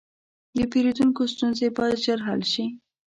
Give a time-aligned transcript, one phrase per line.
[0.57, 2.65] د پیرودونکو ستونزې باید ژر حل شي.